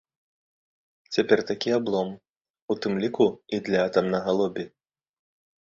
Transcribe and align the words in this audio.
Цяпер 1.17 1.39
такі 1.51 1.69
аблом, 1.79 2.09
у 2.73 2.79
тым 2.87 2.97
ліку 3.05 3.27
і 3.57 3.63
для 3.69 3.79
атамнага 3.91 4.31
лобі! 4.41 4.63